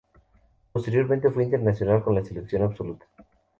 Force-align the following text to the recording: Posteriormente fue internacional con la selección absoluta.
Posteriormente 0.73 1.29
fue 1.29 1.43
internacional 1.43 2.03
con 2.03 2.15
la 2.15 2.25
selección 2.25 2.63
absoluta. 2.63 3.05